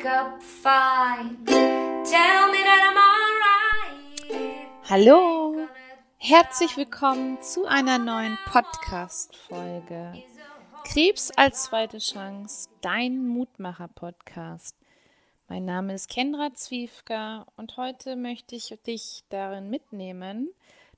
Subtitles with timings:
[0.00, 1.36] wake up fine.
[1.44, 4.66] Tell me that I'm alright.
[4.88, 5.68] Hallo,
[6.16, 10.14] herzlich willkommen zu einer neuen Podcast-Folge.
[10.84, 14.74] Krebs als zweite Chance, dein Mutmacher-Podcast.
[15.48, 20.48] Mein Name ist Kendra Zwiefka und heute möchte ich dich darin mitnehmen,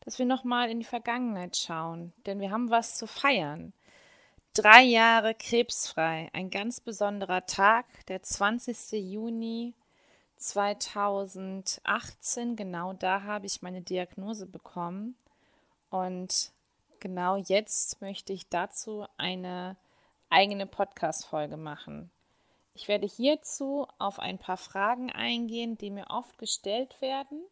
[0.04, 3.72] dass wir nochmal in die Vergangenheit schauen, denn wir haben was zu feiern.
[4.54, 8.92] Drei Jahre krebsfrei, ein ganz besonderer Tag, der 20.
[9.10, 9.72] Juni
[10.36, 12.54] 2018.
[12.54, 15.16] Genau da habe ich meine Diagnose bekommen.
[15.88, 16.52] Und
[17.00, 19.78] genau jetzt möchte ich dazu eine
[20.28, 22.10] eigene Podcast-Folge machen.
[22.74, 27.42] Ich werde hierzu auf ein paar Fragen eingehen, die mir oft gestellt werden.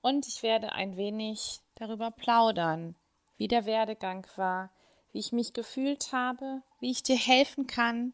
[0.00, 2.96] Und ich werde ein wenig darüber plaudern,
[3.36, 4.70] wie der Werdegang war,
[5.14, 8.12] wie ich mich gefühlt habe, wie ich dir helfen kann,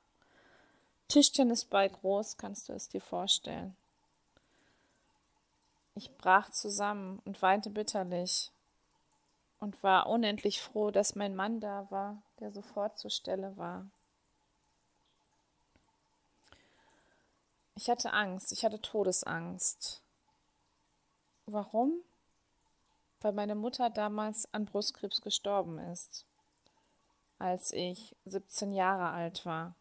[1.08, 3.76] Tischtennisball groß, kannst du es dir vorstellen.
[5.94, 8.50] Ich brach zusammen und weinte bitterlich
[9.60, 13.86] und war unendlich froh, dass mein Mann da war, der sofort zur Stelle war.
[17.76, 20.00] Ich hatte Angst, ich hatte Todesangst.
[21.46, 21.92] Warum?
[23.20, 26.24] Weil meine Mutter damals an Brustkrebs gestorben ist,
[27.38, 29.74] als ich 17 Jahre alt war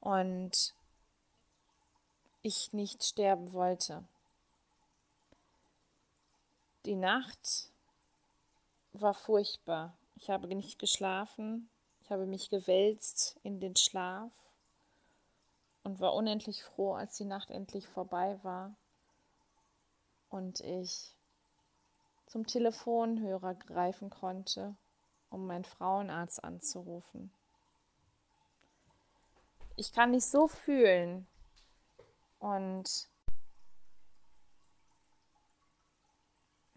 [0.00, 0.74] und
[2.42, 4.04] ich nicht sterben wollte.
[6.86, 7.70] Die Nacht
[8.92, 9.96] war furchtbar.
[10.16, 11.68] Ich habe nicht geschlafen,
[12.02, 14.32] ich habe mich gewälzt in den Schlaf
[15.82, 18.74] und war unendlich froh, als die Nacht endlich vorbei war
[20.30, 21.14] und ich
[22.26, 24.76] zum Telefonhörer greifen konnte,
[25.30, 27.30] um meinen Frauenarzt anzurufen.
[29.78, 31.24] Ich kann dich so fühlen.
[32.40, 33.08] Und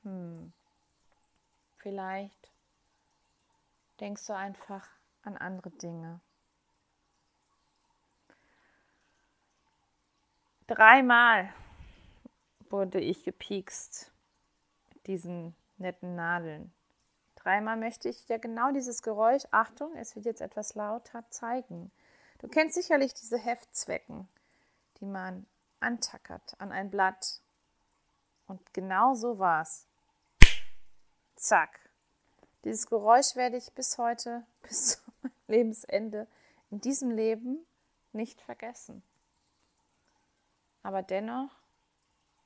[0.03, 0.53] hm,
[1.78, 2.51] vielleicht
[4.00, 4.88] denkst du einfach
[5.23, 6.22] an andere Dinge.
[10.68, 11.51] Dreimal
[12.69, 14.12] wurde ich gepiekst
[14.94, 16.71] mit diesen netten Nadeln.
[17.33, 21.92] Dreimal möchte ich dir genau dieses Geräusch, Achtung, es wird jetzt etwas lauter, zeigen.
[22.41, 24.27] Du kennst sicherlich diese Heftzwecken,
[24.99, 25.45] die man
[25.79, 27.39] antackert an ein Blatt.
[28.47, 29.85] Und genau so war's.
[31.35, 31.79] Zack.
[32.63, 34.99] Dieses Geräusch werde ich bis heute, bis zu
[35.47, 36.27] Lebensende,
[36.71, 37.59] in diesem Leben
[38.11, 39.03] nicht vergessen.
[40.81, 41.51] Aber dennoch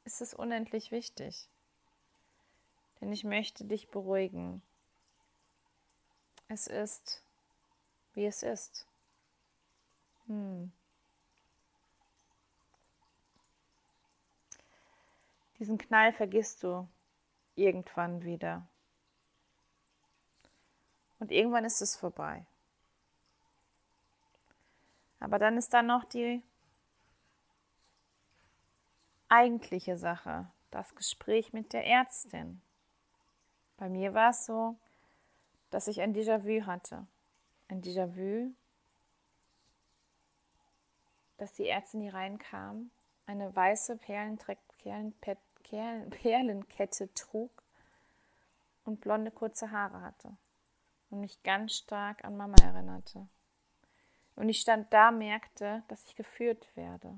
[0.03, 1.47] ist es unendlich wichtig.
[2.99, 4.61] Denn ich möchte dich beruhigen.
[6.49, 7.23] Es ist,
[8.13, 8.85] wie es ist.
[10.27, 10.71] Hm.
[15.59, 16.87] Diesen Knall vergisst du
[17.55, 18.67] irgendwann wieder.
[21.19, 22.45] Und irgendwann ist es vorbei.
[25.19, 26.43] Aber dann ist da noch die
[29.29, 32.61] eigentliche Sache, das Gespräch mit der Ärztin.
[33.77, 34.75] Bei mir war es so,
[35.69, 37.07] dass ich ein Déjà-vu hatte.
[37.67, 38.53] Ein Déjà-vu,
[41.37, 42.91] dass die Ärztin hier reinkam,
[43.25, 43.97] eine weiße
[45.61, 47.63] Perlenkette trug
[48.85, 50.37] und blonde kurze Haare hatte
[51.09, 53.27] und mich ganz stark an Mama erinnerte.
[54.35, 57.17] Und ich stand da, merkte, dass ich geführt werde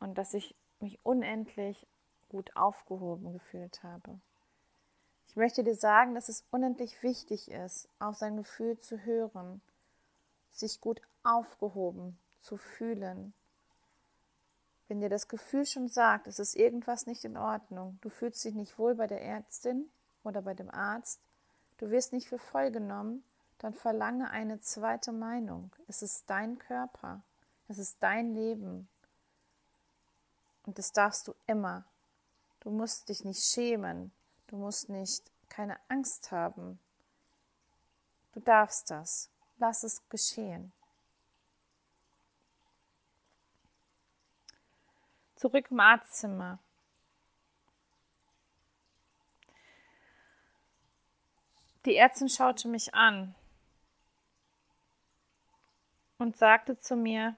[0.00, 1.86] und dass ich mich unendlich
[2.28, 4.18] gut aufgehoben gefühlt habe.
[5.28, 9.62] Ich möchte dir sagen, dass es unendlich wichtig ist, auf sein Gefühl zu hören,
[10.50, 13.32] sich gut aufgehoben zu fühlen.
[14.88, 18.54] Wenn dir das Gefühl schon sagt, es ist irgendwas nicht in Ordnung, du fühlst dich
[18.54, 19.88] nicht wohl bei der Ärztin
[20.22, 21.20] oder bei dem Arzt,
[21.78, 23.24] du wirst nicht für voll genommen,
[23.58, 25.70] dann verlange eine zweite Meinung.
[25.88, 27.22] Es ist dein Körper,
[27.68, 28.88] es ist dein Leben.
[30.66, 31.84] Und das darfst du immer.
[32.60, 34.12] Du musst dich nicht schämen,
[34.48, 36.78] du musst nicht keine Angst haben.
[38.32, 39.30] Du darfst das.
[39.58, 40.72] Lass es geschehen.
[45.42, 46.60] Zurück im Arztzimmer.
[51.84, 53.34] Die Ärztin schaute mich an
[56.18, 57.34] und sagte zu mir,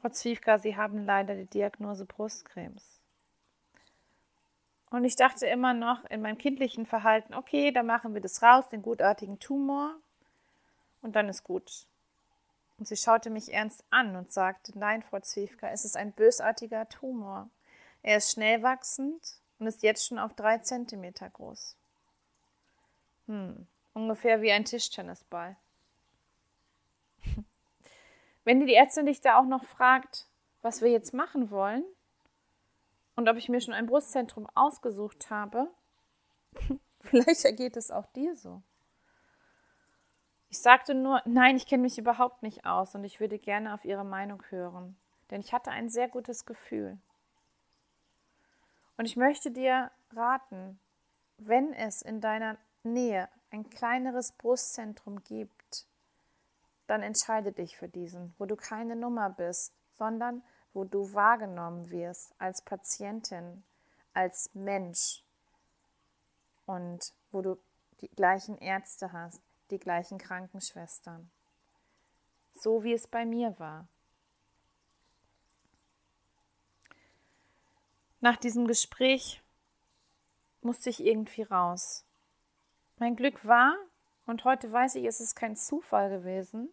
[0.00, 3.00] Frau Zwiefka, Sie haben leider die Diagnose Brustkrebs.
[4.90, 8.68] Und ich dachte immer noch in meinem kindlichen Verhalten, okay, da machen wir das raus,
[8.68, 9.96] den gutartigen Tumor,
[11.02, 11.88] und dann ist gut.
[12.78, 16.88] Und sie schaute mich ernst an und sagte, nein, Frau Zwiefka, es ist ein bösartiger
[16.88, 17.50] Tumor.
[18.02, 19.20] Er ist schnell wachsend
[19.58, 21.76] und ist jetzt schon auf drei Zentimeter groß.
[23.26, 25.56] Hm, ungefähr wie ein Tischtennisball.
[28.44, 30.26] Wenn die Ärztin dich da auch noch fragt,
[30.62, 31.84] was wir jetzt machen wollen
[33.16, 35.68] und ob ich mir schon ein Brustzentrum ausgesucht habe,
[37.00, 38.62] vielleicht ergeht es auch dir so.
[40.50, 43.84] Ich sagte nur, nein, ich kenne mich überhaupt nicht aus und ich würde gerne auf
[43.84, 44.96] Ihre Meinung hören,
[45.30, 46.98] denn ich hatte ein sehr gutes Gefühl.
[48.96, 50.80] Und ich möchte dir raten,
[51.36, 55.86] wenn es in deiner Nähe ein kleineres Brustzentrum gibt,
[56.86, 60.42] dann entscheide dich für diesen, wo du keine Nummer bist, sondern
[60.72, 63.62] wo du wahrgenommen wirst als Patientin,
[64.14, 65.22] als Mensch
[66.66, 67.58] und wo du
[68.00, 71.30] die gleichen Ärzte hast, die gleichen Krankenschwestern.
[72.54, 73.86] So wie es bei mir war.
[78.20, 79.42] Nach diesem Gespräch
[80.60, 82.04] musste ich irgendwie raus.
[82.96, 83.76] Mein Glück war,
[84.26, 86.68] und heute weiß ich, es ist kein Zufall gewesen,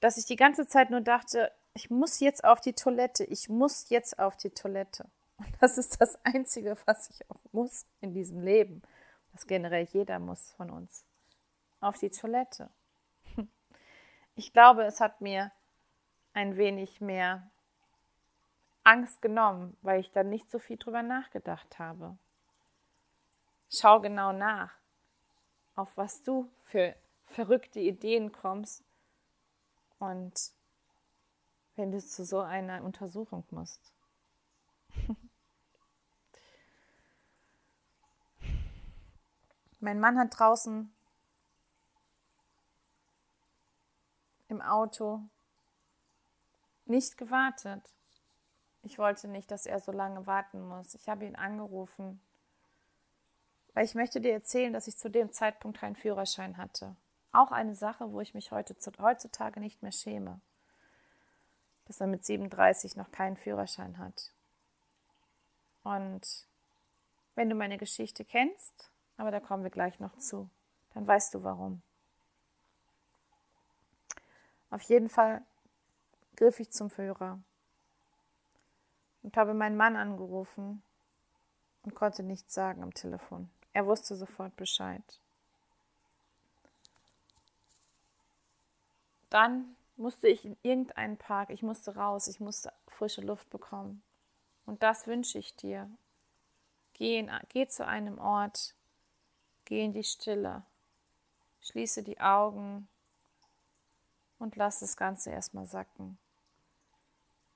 [0.00, 3.88] dass ich die ganze Zeit nur dachte, ich muss jetzt auf die Toilette, ich muss
[3.90, 5.08] jetzt auf die Toilette.
[5.36, 8.82] Und das ist das Einzige, was ich auch muss in diesem Leben,
[9.32, 11.04] was generell jeder muss von uns
[11.82, 12.70] auf die Toilette.
[14.34, 15.52] Ich glaube, es hat mir
[16.32, 17.50] ein wenig mehr
[18.82, 22.16] Angst genommen, weil ich dann nicht so viel drüber nachgedacht habe.
[23.68, 24.72] Schau genau nach,
[25.76, 26.96] auf was du für
[27.26, 28.82] verrückte Ideen kommst
[29.98, 30.32] und
[31.76, 33.92] wenn du zu so einer Untersuchung musst.
[39.80, 40.90] mein Mann hat draußen
[44.62, 45.20] Auto
[46.86, 47.82] nicht gewartet.
[48.82, 50.94] Ich wollte nicht, dass er so lange warten muss.
[50.94, 52.20] Ich habe ihn angerufen,
[53.74, 56.96] weil ich möchte dir erzählen, dass ich zu dem Zeitpunkt keinen Führerschein hatte.
[57.32, 60.40] Auch eine Sache, wo ich mich heutzutage nicht mehr schäme,
[61.86, 64.32] dass er mit 37 noch keinen Führerschein hat.
[65.82, 66.46] Und
[67.34, 70.50] wenn du meine Geschichte kennst, aber da kommen wir gleich noch zu,
[70.94, 71.82] dann weißt du warum.
[74.72, 75.42] Auf jeden Fall
[76.34, 77.38] griff ich zum Führer
[79.22, 80.82] und habe meinen Mann angerufen
[81.82, 83.50] und konnte nichts sagen am Telefon.
[83.74, 85.02] Er wusste sofort Bescheid.
[89.28, 94.02] Dann musste ich in irgendeinen Park, ich musste raus, ich musste frische Luft bekommen.
[94.64, 95.90] Und das wünsche ich dir.
[96.94, 98.74] Geh, in, geh zu einem Ort,
[99.66, 100.62] geh in die Stille,
[101.60, 102.88] schließe die Augen
[104.42, 106.18] und lass das Ganze erstmal sacken.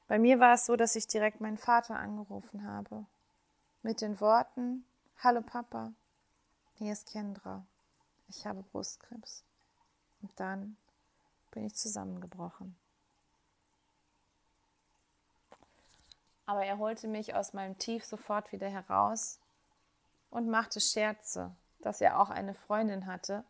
[0.06, 3.06] Bei mir war es so, dass ich direkt meinen Vater angerufen habe.
[3.82, 4.86] Mit den Worten:
[5.18, 5.92] Hallo Papa,
[6.74, 7.66] hier ist Kendra.
[8.28, 9.44] ich habe Brustkrebs.
[10.22, 10.76] Und dann
[11.50, 12.76] bin ich zusammengebrochen.
[16.46, 19.40] Aber er holte mich aus meinem Tief sofort wieder heraus
[20.30, 23.44] und machte Scherze, dass er auch eine Freundin hatte,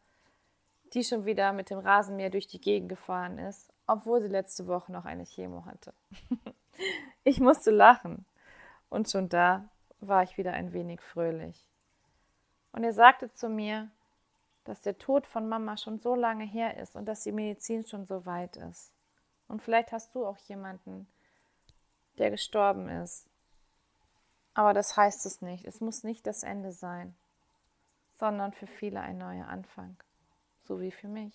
[0.94, 4.92] die schon wieder mit dem Rasenmäher durch die Gegend gefahren ist, obwohl sie letzte Woche
[4.92, 5.92] noch eine Chemo hatte.
[7.24, 8.24] ich musste lachen
[8.88, 9.68] und schon da
[10.00, 11.68] war ich wieder ein wenig fröhlich.
[12.72, 13.90] Und er sagte zu mir,
[14.64, 18.04] dass der Tod von Mama schon so lange her ist und dass die Medizin schon
[18.06, 18.92] so weit ist.
[19.48, 21.06] Und vielleicht hast du auch jemanden,
[22.18, 23.28] der gestorben ist.
[24.54, 25.64] Aber das heißt es nicht.
[25.66, 27.14] Es muss nicht das Ende sein,
[28.18, 29.96] sondern für viele ein neuer Anfang,
[30.66, 31.32] so wie für mich.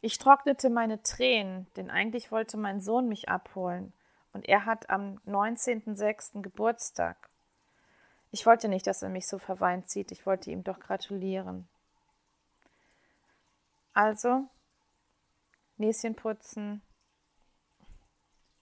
[0.00, 3.92] Ich trocknete meine Tränen, denn eigentlich wollte mein Sohn mich abholen
[4.32, 6.42] und er hat am 19.06.
[6.42, 7.28] Geburtstag.
[8.32, 11.68] Ich wollte nicht, dass er mich so verweint sieht, ich wollte ihm doch gratulieren.
[13.94, 14.48] Also
[15.76, 16.82] Näschen putzen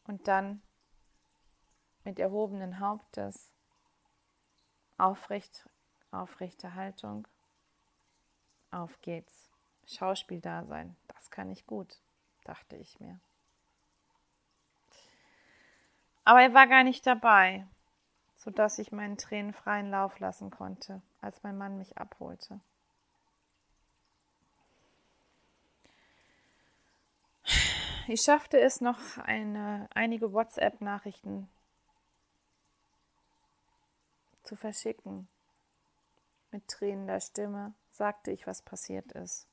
[0.05, 0.61] und dann
[2.05, 3.51] mit erhobenen Hauptes
[5.01, 5.69] aufrecht,
[6.11, 7.27] aufrechte Haltung.
[8.71, 9.51] Auf geht's.
[9.87, 11.99] Schauspiel da sein, das kann ich gut,
[12.45, 13.19] dachte ich mir.
[16.25, 17.67] Aber er war gar nicht dabei,
[18.37, 22.61] sodass ich meinen Tränen freien Lauf lassen konnte, als mein Mann mich abholte.
[28.07, 31.49] Ich schaffte es noch, eine, einige WhatsApp-Nachrichten
[34.51, 35.29] zu verschicken.
[36.51, 39.47] Mit tränender Stimme sagte ich, was passiert ist.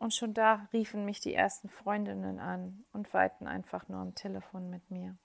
[0.00, 4.68] Und schon da riefen mich die ersten Freundinnen an und weilten einfach nur am Telefon
[4.68, 5.16] mit mir.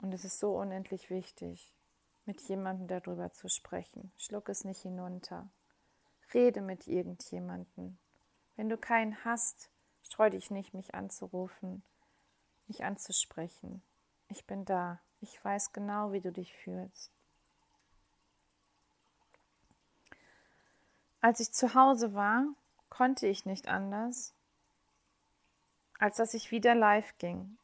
[0.00, 1.74] Und es ist so unendlich wichtig,
[2.24, 4.12] mit jemandem darüber zu sprechen.
[4.16, 5.50] Schluck es nicht hinunter.
[6.32, 7.98] Rede mit irgendjemandem.
[8.54, 9.72] Wenn du keinen hast,
[10.04, 11.82] streu dich nicht, mich anzurufen,
[12.68, 13.82] mich anzusprechen.
[14.30, 15.00] Ich bin da.
[15.20, 17.10] Ich weiß genau, wie du dich fühlst.
[21.20, 22.46] Als ich zu Hause war,
[22.88, 24.32] konnte ich nicht anders,
[25.98, 27.58] als dass ich wieder live ging.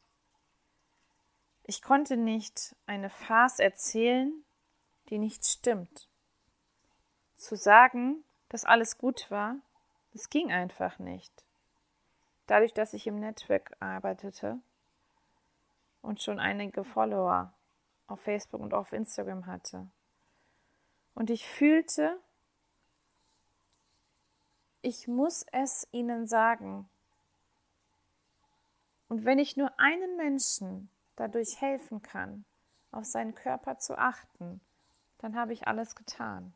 [1.63, 4.31] Ich konnte nicht eine Farce erzählen,
[5.09, 6.07] die nicht stimmt.
[7.37, 9.55] Zu sagen, dass alles gut war,
[10.13, 11.31] das ging einfach nicht.
[12.45, 14.59] Dadurch, dass ich im Network arbeitete
[16.01, 17.53] und schon einige Follower
[18.07, 19.87] auf Facebook und auf Instagram hatte.
[21.13, 22.19] Und ich fühlte,
[24.81, 26.89] ich muss es ihnen sagen.
[29.09, 32.45] Und wenn ich nur einen Menschen dadurch helfen kann,
[32.91, 34.61] auf seinen Körper zu achten,
[35.17, 36.53] dann habe ich alles getan.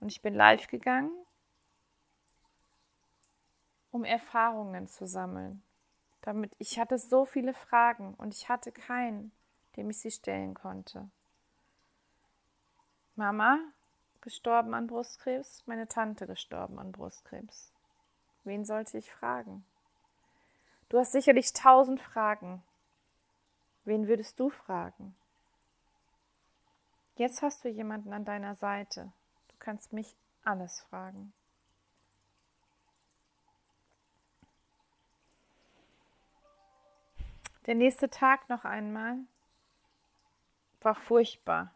[0.00, 1.12] Und ich bin live gegangen,
[3.90, 5.62] um Erfahrungen zu sammeln.
[6.24, 9.30] Damit ich hatte so viele Fragen und ich hatte keinen,
[9.76, 11.10] dem ich sie stellen konnte.
[13.14, 13.58] Mama
[14.22, 17.74] gestorben an Brustkrebs, meine Tante gestorben an Brustkrebs.
[18.44, 19.66] Wen sollte ich fragen?
[20.88, 22.62] Du hast sicherlich tausend Fragen.
[23.84, 25.14] Wen würdest du fragen?
[27.16, 29.12] Jetzt hast du jemanden an deiner Seite,
[29.64, 31.32] kannst mich alles fragen.
[37.66, 39.16] Der nächste Tag noch einmal
[40.82, 41.74] war furchtbar.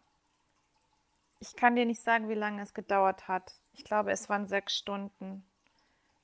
[1.41, 3.53] Ich kann dir nicht sagen, wie lange es gedauert hat.
[3.73, 5.45] Ich glaube, es waren sechs Stunden.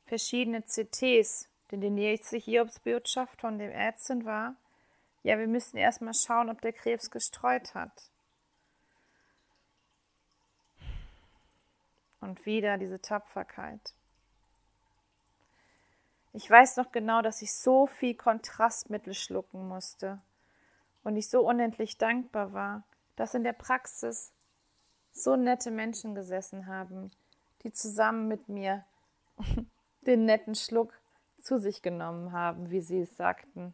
[0.07, 4.57] Verschiedene CTs, denn die nächste Hiobsbotschaft von dem Ärztin war,
[5.23, 8.11] ja, wir müssen erstmal schauen, ob der Krebs gestreut hat.
[12.21, 13.95] Und wieder diese Tapferkeit.
[16.37, 20.21] Ich weiß noch genau, dass ich so viel Kontrastmittel schlucken musste
[21.05, 22.83] und ich so unendlich dankbar war,
[23.15, 24.33] dass in der Praxis
[25.13, 27.13] so nette Menschen gesessen haben,
[27.63, 28.85] die zusammen mit mir
[30.01, 30.93] den netten Schluck
[31.39, 33.73] zu sich genommen haben, wie sie es sagten.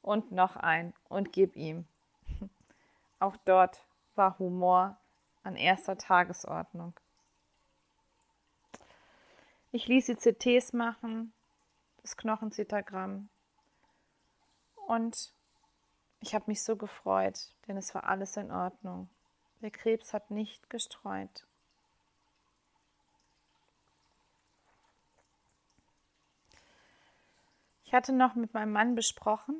[0.00, 1.86] Und noch ein und gib ihm.
[3.18, 4.96] Auch dort war Humor
[5.42, 6.94] an erster Tagesordnung.
[9.70, 11.34] Ich ließ die CTs machen,
[12.04, 13.30] das Knochenzittergramm.
[14.86, 15.32] Und
[16.20, 19.08] ich habe mich so gefreut, denn es war alles in Ordnung.
[19.62, 21.46] Der Krebs hat nicht gestreut.
[27.86, 29.56] Ich hatte noch mit meinem Mann besprochen,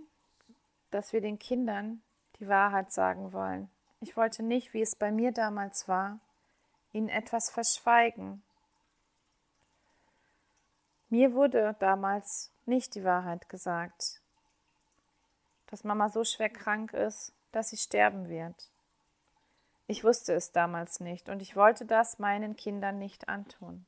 [0.90, 2.02] dass wir den Kindern
[2.40, 3.70] die Wahrheit sagen wollen.
[4.00, 6.20] Ich wollte nicht, wie es bei mir damals war,
[6.92, 8.42] ihnen etwas verschweigen.
[11.14, 14.20] Mir wurde damals nicht die Wahrheit gesagt,
[15.68, 18.68] dass Mama so schwer krank ist, dass sie sterben wird.
[19.86, 23.86] Ich wusste es damals nicht und ich wollte das meinen Kindern nicht antun.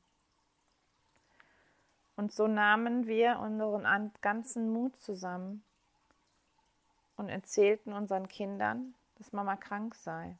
[2.15, 5.65] Und so nahmen wir unseren ganzen Mut zusammen
[7.17, 10.37] und erzählten unseren Kindern, dass Mama krank sei.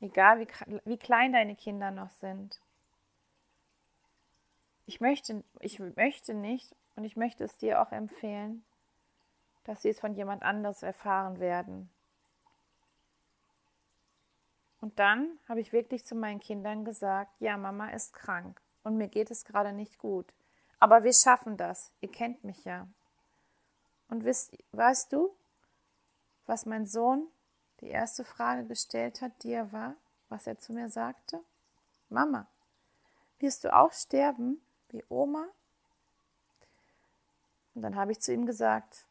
[0.00, 2.60] Egal wie, wie klein deine Kinder noch sind.
[4.86, 8.64] Ich möchte, ich möchte nicht und ich möchte es dir auch empfehlen,
[9.64, 11.90] dass sie es von jemand anders erfahren werden.
[14.80, 19.08] Und dann habe ich wirklich zu meinen Kindern gesagt, ja, Mama ist krank und mir
[19.08, 20.34] geht es gerade nicht gut.
[20.78, 21.90] Aber wir schaffen das.
[22.02, 22.86] Ihr kennt mich ja.
[24.08, 25.34] Und wisst, weißt du,
[26.44, 27.26] was mein Sohn
[27.80, 29.94] die erste Frage gestellt hat, die er war,
[30.28, 31.40] was er zu mir sagte?
[32.10, 32.46] Mama,
[33.38, 34.60] wirst du auch sterben
[34.94, 35.46] wie Oma?
[37.74, 39.06] Und dann habe ich zu ihm gesagt,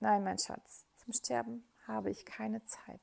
[0.00, 3.00] nein, mein Schatz, zum Sterben habe ich keine Zeit.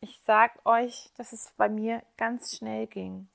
[0.00, 3.28] Ich sage euch, dass es bei mir ganz schnell ging.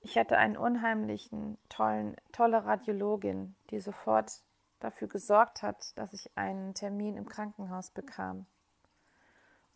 [0.00, 4.42] Ich hatte einen unheimlichen, tollen, tolle Radiologin, die sofort
[4.80, 8.46] dafür gesorgt hat, dass ich einen Termin im Krankenhaus bekam.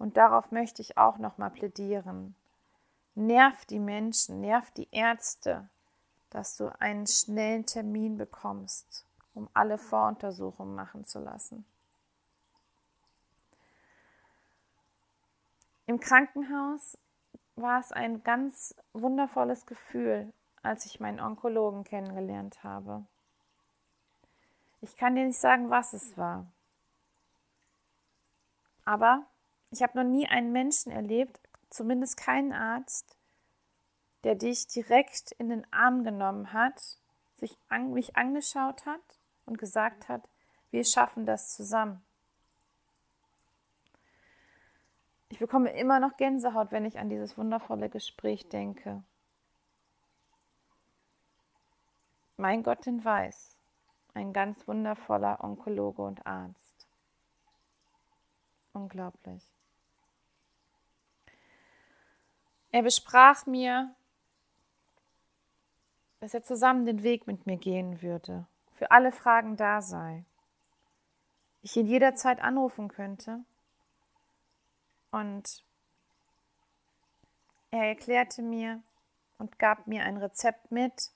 [0.03, 2.35] Und darauf möchte ich auch nochmal plädieren.
[3.15, 5.69] Nerv die Menschen, nerv die Ärzte,
[6.29, 11.65] dass du einen schnellen Termin bekommst, um alle Voruntersuchungen machen zu lassen.
[15.87, 16.99] Im Krankenhaus
[17.55, 20.33] war es ein ganz wundervolles Gefühl,
[20.65, 23.07] als ich meinen Onkologen kennengelernt habe.
[24.81, 26.49] Ich kann dir nicht sagen, was es war.
[28.85, 29.29] Aber
[29.73, 33.17] ich habe noch nie einen Menschen erlebt, zumindest keinen Arzt,
[34.23, 36.99] der dich direkt in den Arm genommen hat,
[37.37, 39.01] sich an, mich angeschaut hat
[39.47, 40.29] und gesagt hat,
[40.71, 42.05] wir schaffen das zusammen.
[45.31, 49.03] Ich bekomme immer noch Gänsehaut, wenn ich an dieses wundervolle Gespräch denke.
[52.37, 53.57] Mein Gott in Weiß,
[54.13, 56.87] ein ganz wundervoller Onkologe und Arzt.
[58.75, 59.43] Unglaublich.
[62.73, 63.95] Er besprach mir,
[66.21, 70.25] dass er zusammen den Weg mit mir gehen würde, für alle Fragen da sei.
[71.61, 73.45] Ich ihn jederzeit anrufen könnte
[75.11, 75.63] und
[77.71, 78.83] er erklärte mir
[79.39, 81.11] und gab mir ein Rezept mit.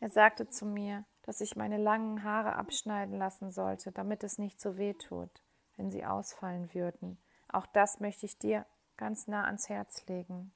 [0.00, 4.60] Er sagte zu mir, dass ich meine langen Haare abschneiden lassen sollte, damit es nicht
[4.60, 5.30] so weh tut,
[5.76, 7.18] wenn sie ausfallen würden.
[7.48, 10.52] Auch das möchte ich dir ganz nah ans Herz legen.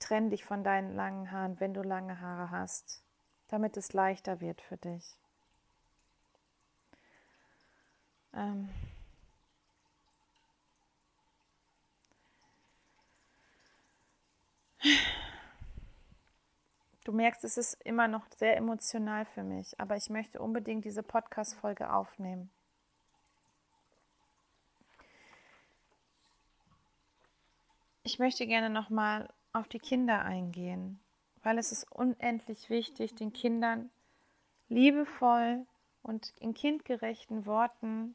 [0.00, 3.02] Trenn dich von deinen langen Haaren, wenn du lange Haare hast,
[3.48, 5.16] damit es leichter wird für dich.
[8.34, 8.68] Ähm
[17.04, 21.02] Du merkst, es ist immer noch sehr emotional für mich, aber ich möchte unbedingt diese
[21.02, 22.50] Podcast-Folge aufnehmen.
[28.04, 31.00] Ich möchte gerne nochmal auf die Kinder eingehen,
[31.42, 33.90] weil es ist unendlich wichtig, den Kindern
[34.68, 35.66] liebevoll
[36.02, 38.14] und in kindgerechten Worten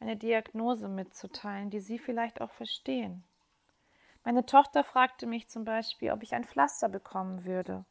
[0.00, 3.24] eine Diagnose mitzuteilen, die sie vielleicht auch verstehen.
[4.24, 7.84] Meine Tochter fragte mich zum Beispiel, ob ich ein Pflaster bekommen würde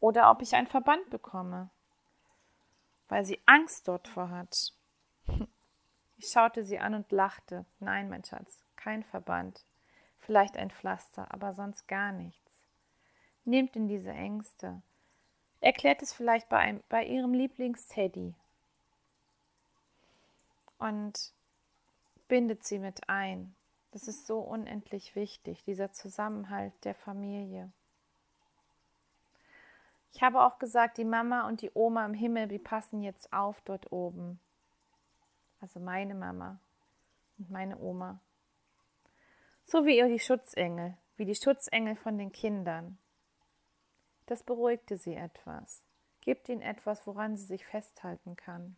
[0.00, 1.70] oder ob ich ein Verband bekomme,
[3.08, 4.72] weil sie Angst dort vor hat.
[6.16, 7.64] Ich schaute sie an und lachte.
[7.80, 9.64] Nein, mein Schatz, kein Verband.
[10.22, 12.64] Vielleicht ein Pflaster, aber sonst gar nichts.
[13.44, 14.80] Nehmt in diese Ängste.
[15.60, 18.34] Erklärt es vielleicht bei, einem, bei ihrem Lieblingsteddy.
[20.78, 21.32] Und
[22.28, 23.54] bindet sie mit ein.
[23.90, 27.70] Das ist so unendlich wichtig, dieser Zusammenhalt der Familie.
[30.12, 33.60] Ich habe auch gesagt, die Mama und die Oma im Himmel, die passen jetzt auf
[33.62, 34.38] dort oben.
[35.60, 36.58] Also meine Mama
[37.38, 38.20] und meine Oma.
[39.64, 42.98] So wie ihr die Schutzengel, wie die Schutzengel von den Kindern.
[44.26, 45.82] Das beruhigte sie etwas,
[46.20, 48.76] gibt ihnen etwas, woran sie sich festhalten kann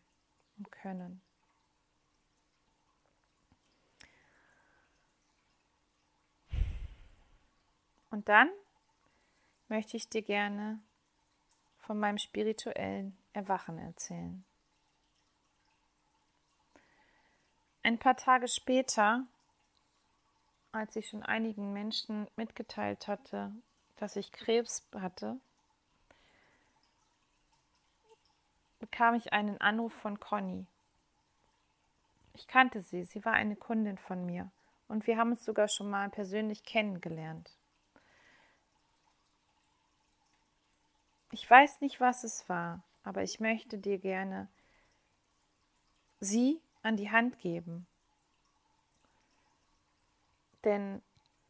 [0.56, 1.20] und können.
[8.10, 8.48] Und dann
[9.68, 10.80] möchte ich dir gerne
[11.78, 14.44] von meinem spirituellen Erwachen erzählen.
[17.82, 19.26] Ein paar Tage später,
[20.74, 23.52] als ich schon einigen Menschen mitgeteilt hatte,
[23.96, 25.38] dass ich Krebs hatte,
[28.80, 30.66] bekam ich einen Anruf von Conny.
[32.34, 34.50] Ich kannte sie, sie war eine Kundin von mir
[34.88, 37.56] und wir haben uns sogar schon mal persönlich kennengelernt.
[41.30, 44.48] Ich weiß nicht, was es war, aber ich möchte dir gerne
[46.20, 47.86] sie an die Hand geben.
[50.64, 51.02] Denn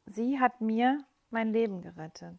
[0.06, 2.38] sie hat mir mein Leben gerettet.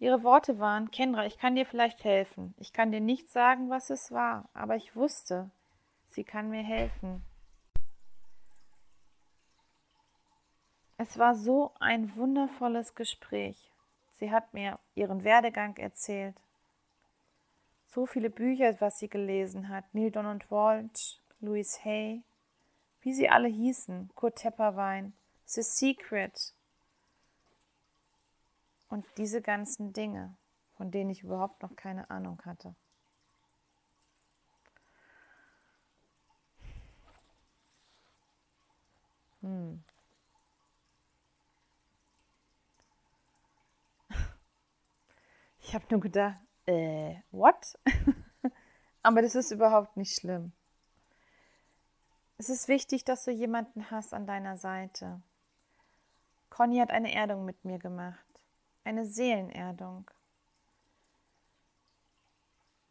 [0.00, 2.54] Ihre Worte waren, Kendra, ich kann dir vielleicht helfen.
[2.58, 5.50] Ich kann dir nicht sagen, was es war, aber ich wusste,
[6.10, 7.24] sie kann mir helfen.
[10.98, 13.72] Es war so ein wundervolles Gespräch.
[14.10, 16.36] Sie hat mir ihren Werdegang erzählt.
[17.86, 19.84] So viele Bücher, was sie gelesen hat.
[19.92, 22.22] Neil Donald Walsh, Louise Hay,
[23.08, 25.14] wie sie alle hießen, Kurt Tepperwein,
[25.46, 26.52] The Secret,
[28.90, 30.36] und diese ganzen Dinge,
[30.76, 32.74] von denen ich überhaupt noch keine Ahnung hatte.
[39.40, 39.82] Hm.
[45.62, 47.78] Ich habe nur gedacht, äh, what?
[49.02, 50.52] Aber das ist überhaupt nicht schlimm.
[52.38, 55.20] Es ist wichtig, dass du jemanden hast an deiner Seite.
[56.50, 58.28] Conny hat eine Erdung mit mir gemacht
[58.88, 60.10] eine Seelenerdung.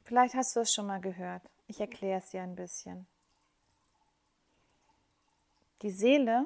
[0.04, 1.42] Vielleicht hast du es schon mal gehört.
[1.66, 3.08] Ich erkläre es dir ein bisschen.
[5.82, 6.46] Die Seele,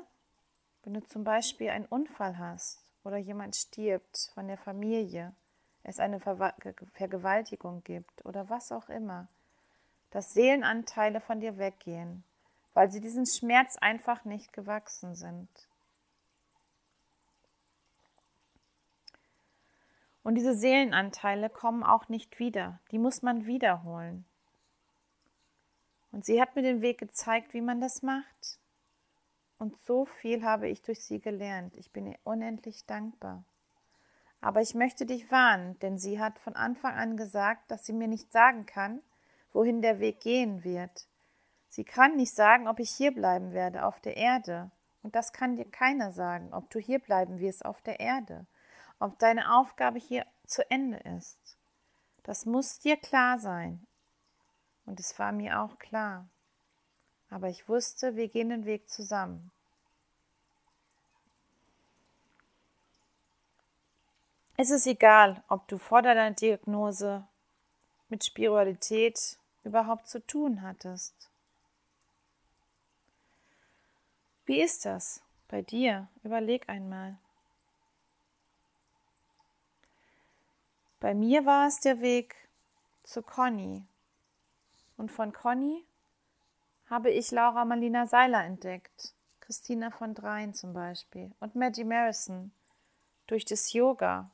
[0.84, 5.36] wenn du zum Beispiel einen Unfall hast oder jemand stirbt von der Familie,
[5.84, 6.54] es eine Ver
[6.94, 9.28] Vergewaltigung gibt oder was auch immer,
[10.12, 12.24] dass Seelenanteile von dir weggehen,
[12.74, 15.50] weil sie diesen Schmerz einfach nicht gewachsen sind.
[20.24, 24.26] Und diese Seelenanteile kommen auch nicht wieder, die muss man wiederholen.
[26.12, 28.60] Und sie hat mir den Weg gezeigt, wie man das macht.
[29.58, 31.78] Und so viel habe ich durch sie gelernt.
[31.78, 33.44] Ich bin ihr unendlich dankbar.
[34.42, 38.08] Aber ich möchte dich warnen, denn sie hat von Anfang an gesagt, dass sie mir
[38.08, 39.02] nicht sagen kann,
[39.54, 41.06] wohin der Weg gehen wird.
[41.72, 44.70] Sie kann nicht sagen, ob ich hier bleiben werde auf der Erde.
[45.02, 48.46] Und das kann dir keiner sagen, ob du hier bleiben wirst auf der Erde
[49.02, 51.58] ob deine Aufgabe hier zu Ende ist.
[52.24, 53.86] Das muss dir klar sein.
[54.86, 56.30] Und es war mir auch klar.
[57.30, 59.52] Aber ich wusste, wir gehen den Weg zusammen.
[64.56, 67.28] Es ist egal, ob du vor deiner Diagnose
[68.10, 71.31] mit Spiritualität überhaupt zu tun hattest.
[74.52, 76.10] Wie ist das bei dir?
[76.24, 77.18] Überleg einmal.
[81.00, 82.36] Bei mir war es der Weg
[83.04, 83.86] zu Conny.
[84.98, 85.86] Und von Conny
[86.90, 92.52] habe ich Laura Marlina Seiler entdeckt, Christina von Dreien zum Beispiel und Maggie Marison
[93.28, 94.30] durch das Yoga.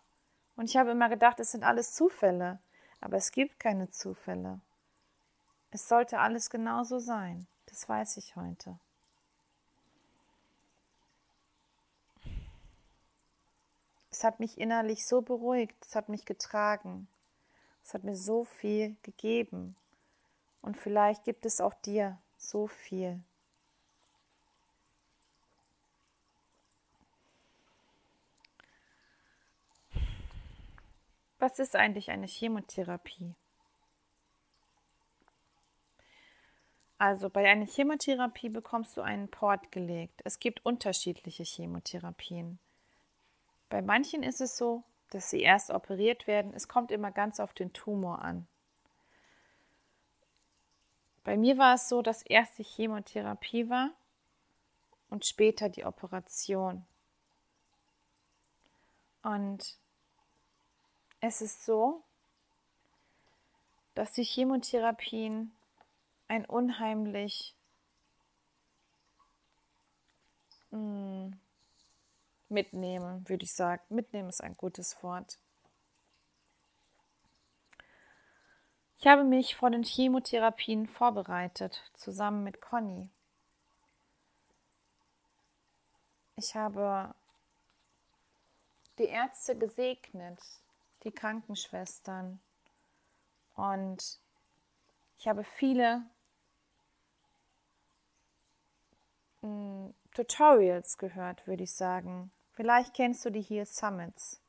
[0.55, 2.57] Und ich habe immer gedacht, es sind alles Zufälle,
[3.01, 4.61] aber es gibt keine Zufälle.
[5.69, 8.79] Es sollte alles genauso sein, das weiß ich heute.
[14.17, 17.07] Es hat mich innerlich so beruhigt, es hat mich getragen,
[17.83, 19.75] es hat mir so viel gegeben.
[20.63, 23.23] Und vielleicht gibt es auch dir so viel.
[31.37, 33.35] Was ist eigentlich eine Chemotherapie?
[36.97, 40.21] Also bei einer Chemotherapie bekommst du einen Port gelegt.
[40.23, 42.57] Es gibt unterschiedliche Chemotherapien.
[43.69, 46.53] Bei manchen ist es so, dass sie erst operiert werden.
[46.53, 48.47] Es kommt immer ganz auf den Tumor an.
[51.23, 53.91] Bei mir war es so, dass erst die Chemotherapie war
[55.09, 56.85] und später die Operation.
[59.23, 59.77] Und
[61.19, 62.03] es ist so,
[63.93, 65.51] dass die Chemotherapien
[66.29, 67.55] ein unheimlich
[70.71, 71.31] mh,
[72.47, 73.83] hm, mitnehmen, würde ich sagen.
[73.89, 75.37] Mitnehmen ist ein gutes Wort.
[78.99, 83.09] Ich habe mich vor den Chemotherapien vorbereitet, zusammen mit Conny.
[86.35, 87.13] Ich habe
[88.97, 90.39] die Ärzte gesegnet,
[91.03, 92.39] die Krankenschwestern.
[93.55, 94.19] Und
[95.19, 96.03] ich habe viele
[99.41, 102.31] hm, Tutorials gehört, würde ich sagen.
[102.57, 104.41] Vielleicht kennst du die Heal Summits.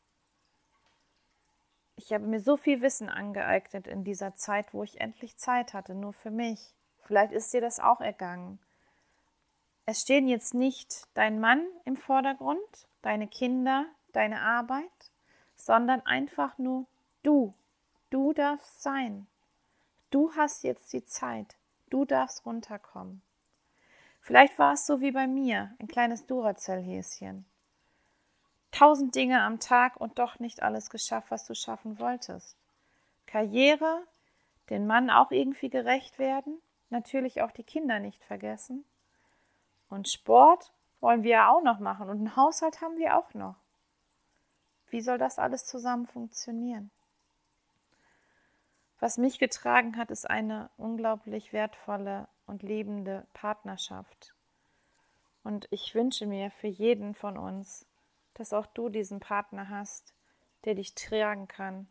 [1.95, 5.95] Ich habe mir so viel Wissen angeeignet in dieser Zeit, wo ich endlich Zeit hatte,
[5.95, 6.73] nur für mich.
[7.05, 8.61] Vielleicht ist dir das auch ergangen.
[9.85, 15.11] Es stehen jetzt nicht dein Mann im Vordergrund, deine Kinder, deine Arbeit,
[15.57, 16.87] sondern einfach nur
[17.23, 17.53] du.
[18.09, 19.27] Du darfst sein.
[20.09, 21.57] Du hast jetzt die Zeit.
[21.91, 23.21] Du darfst runterkommen.
[24.23, 27.45] Vielleicht war es so wie bei mir, ein kleines Duracell-Häschen.
[28.71, 32.57] Tausend Dinge am Tag und doch nicht alles geschafft, was du schaffen wolltest.
[33.27, 34.03] Karriere,
[34.71, 38.85] den Mann auch irgendwie gerecht werden, natürlich auch die Kinder nicht vergessen.
[39.89, 43.57] Und Sport wollen wir ja auch noch machen und einen Haushalt haben wir auch noch.
[44.91, 46.91] Wie soll das alles zusammen funktionieren?
[49.01, 54.35] Was mich getragen hat, ist eine unglaublich wertvolle und liebende Partnerschaft.
[55.45, 57.87] Und ich wünsche mir für jeden von uns,
[58.39, 60.15] dass auch du diesen Partner hast,
[60.65, 61.89] der dich tragen kann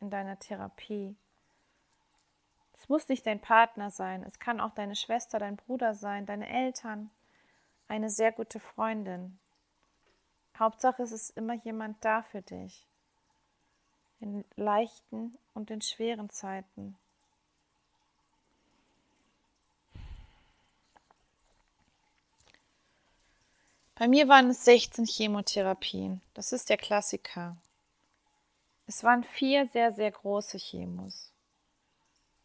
[0.00, 1.16] in deiner Therapie.
[2.76, 6.48] Es muss nicht dein Partner sein, es kann auch deine Schwester, dein Bruder sein, deine
[6.48, 7.10] Eltern,
[7.88, 9.38] eine sehr gute Freundin.
[10.58, 12.86] Hauptsache es ist immer jemand da für dich.
[14.20, 16.96] In leichten und in schweren Zeiten.
[23.96, 26.20] Bei mir waren es 16 Chemotherapien.
[26.34, 27.56] Das ist der Klassiker.
[28.86, 31.32] Es waren vier sehr, sehr große Chemos.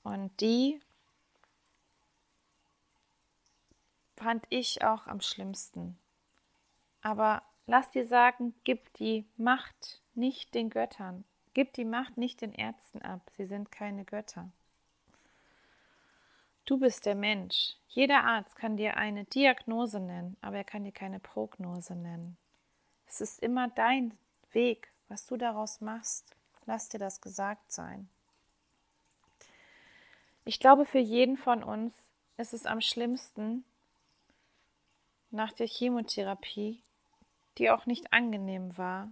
[0.03, 0.79] Und die
[4.15, 5.97] fand ich auch am schlimmsten.
[7.01, 11.23] Aber lass dir sagen, gib die Macht nicht den Göttern.
[11.53, 13.31] Gib die Macht nicht den Ärzten ab.
[13.35, 14.51] Sie sind keine Götter.
[16.69, 17.73] Du bist der Mensch.
[17.87, 22.37] Jeder Arzt kann dir eine Diagnose nennen, aber er kann dir keine Prognose nennen.
[23.07, 24.15] Es ist immer dein
[24.51, 26.35] Weg, was du daraus machst.
[26.67, 28.07] Lass dir das gesagt sein.
[30.45, 31.95] Ich glaube, für jeden von uns
[32.37, 33.65] ist es am schlimmsten,
[35.31, 36.83] nach der Chemotherapie,
[37.57, 39.11] die auch nicht angenehm war,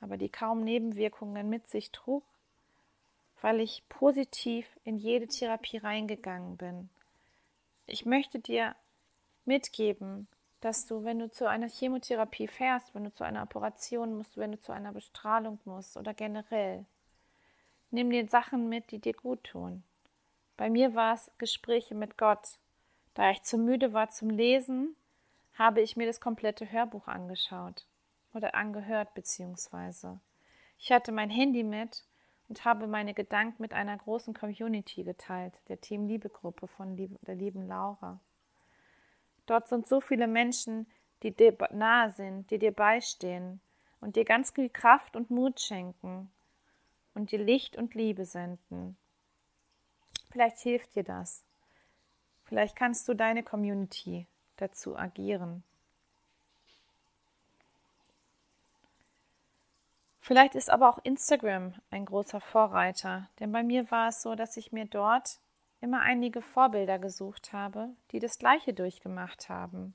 [0.00, 2.24] aber die kaum Nebenwirkungen mit sich trug,
[3.40, 6.90] weil ich positiv in jede Therapie reingegangen bin.
[7.86, 8.74] Ich möchte dir
[9.44, 10.28] mitgeben,
[10.60, 14.52] dass du, wenn du zu einer Chemotherapie fährst, wenn du zu einer Operation musst, wenn
[14.52, 16.84] du zu einer Bestrahlung musst oder generell,
[17.90, 19.82] nimm dir Sachen mit, die dir gut tun.
[20.56, 22.58] Bei mir war es Gespräche mit Gott.
[23.14, 24.94] Da ich zu müde war zum Lesen,
[25.54, 27.86] habe ich mir das komplette Hörbuch angeschaut
[28.34, 30.20] oder angehört beziehungsweise.
[30.78, 32.04] Ich hatte mein Handy mit
[32.50, 37.68] und habe meine Gedanken mit einer großen Community geteilt, der Team Liebe-Gruppe von der lieben
[37.68, 38.20] Laura.
[39.46, 40.90] Dort sind so viele Menschen,
[41.22, 43.60] die dir nahe sind, die dir beistehen
[44.00, 46.32] und dir ganz viel Kraft und Mut schenken
[47.14, 48.96] und dir Licht und Liebe senden.
[50.32, 51.44] Vielleicht hilft dir das.
[52.42, 55.62] Vielleicht kannst du deine Community dazu agieren.
[60.30, 64.56] Vielleicht ist aber auch Instagram ein großer Vorreiter, denn bei mir war es so, dass
[64.56, 65.40] ich mir dort
[65.80, 69.92] immer einige Vorbilder gesucht habe, die das Gleiche durchgemacht haben.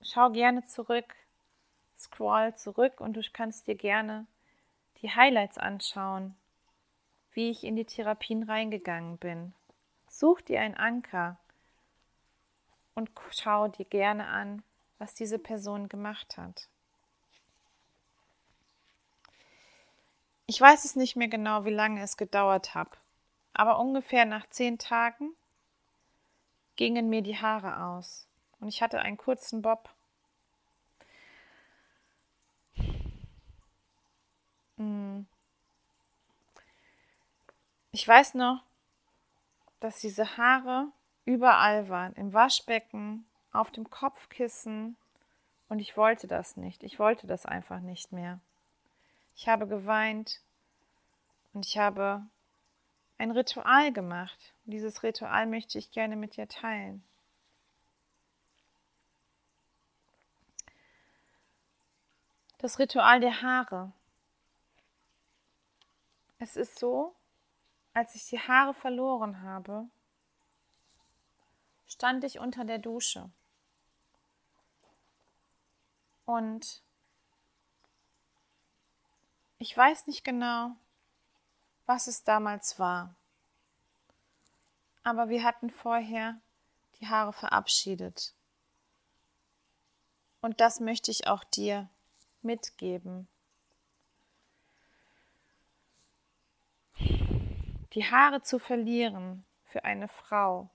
[0.00, 1.12] Schau gerne zurück,
[1.98, 4.28] scroll zurück und du kannst dir gerne
[4.98, 6.36] die Highlights anschauen,
[7.32, 9.54] wie ich in die Therapien reingegangen bin.
[10.08, 11.36] Such dir einen Anker,
[12.94, 14.62] und schau dir gerne an,
[14.98, 16.68] was diese Person gemacht hat.
[20.52, 22.98] Ich weiß es nicht mehr genau, wie lange es gedauert hat,
[23.54, 25.30] aber ungefähr nach zehn Tagen
[26.76, 28.28] gingen mir die Haare aus
[28.60, 29.88] und ich hatte einen kurzen Bob.
[34.76, 35.26] Hm.
[37.92, 38.62] Ich weiß noch,
[39.80, 40.88] dass diese Haare
[41.24, 44.98] überall waren, im Waschbecken, auf dem Kopfkissen.
[45.70, 46.82] Und ich wollte das nicht.
[46.82, 48.38] Ich wollte das einfach nicht mehr.
[49.34, 50.40] Ich habe geweint
[51.52, 52.26] und ich habe
[53.18, 54.54] ein Ritual gemacht.
[54.64, 57.04] Und dieses Ritual möchte ich gerne mit dir teilen.
[62.58, 63.92] Das Ritual der Haare.
[66.38, 67.14] Es ist so,
[67.94, 69.88] als ich die Haare verloren habe,
[71.86, 73.30] stand ich unter der Dusche.
[76.24, 76.82] Und
[79.62, 80.74] Ich weiß nicht genau,
[81.86, 83.14] was es damals war.
[85.04, 86.40] Aber wir hatten vorher
[86.98, 88.34] die Haare verabschiedet.
[90.40, 91.88] Und das möchte ich auch dir
[92.42, 93.28] mitgeben.
[96.98, 100.70] Die Haare zu verlieren für eine Frau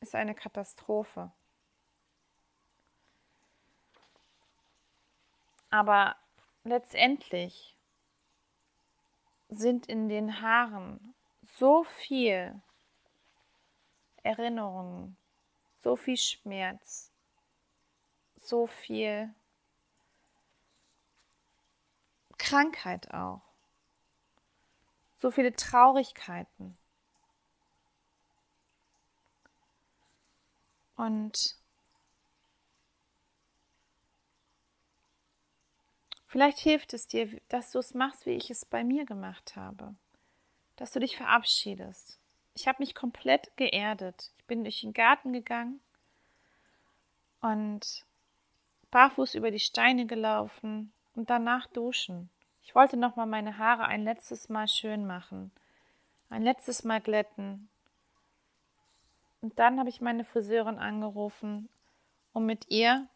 [0.00, 1.30] ist eine Katastrophe.
[5.76, 6.16] Aber
[6.64, 7.76] letztendlich
[9.50, 12.62] sind in den Haaren so viel
[14.22, 15.18] Erinnerungen,
[15.76, 17.12] so viel Schmerz,
[18.40, 19.34] so viel
[22.38, 23.42] Krankheit auch,
[25.18, 26.78] so viele Traurigkeiten.
[30.96, 31.54] Und
[36.36, 39.94] vielleicht hilft es dir, dass du es machst, wie ich es bei mir gemacht habe.
[40.76, 42.18] Dass du dich verabschiedest.
[42.52, 44.32] Ich habe mich komplett geerdet.
[44.36, 45.80] Ich bin durch den Garten gegangen
[47.40, 48.04] und
[48.90, 52.28] barfuß über die Steine gelaufen und danach duschen.
[52.64, 55.52] Ich wollte noch mal meine Haare ein letztes Mal schön machen,
[56.28, 57.70] ein letztes Mal glätten,
[59.40, 61.70] und dann habe ich meine Friseurin angerufen,
[62.34, 63.06] um mit ihr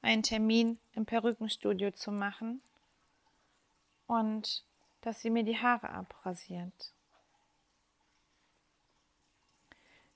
[0.00, 2.62] einen Termin im Perückenstudio zu machen
[4.10, 4.64] und
[5.02, 6.92] dass sie mir die Haare abrasiert.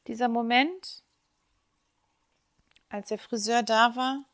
[0.08, 1.04] Dieser Moment,
[2.88, 4.24] als der Friseur da war